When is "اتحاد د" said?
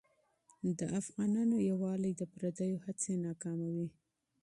1.67-2.21